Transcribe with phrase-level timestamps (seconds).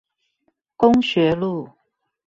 [0.77, 1.69] 公學路